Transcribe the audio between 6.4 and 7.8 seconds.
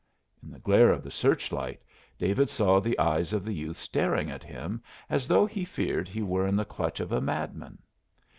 in the clutch of a madman.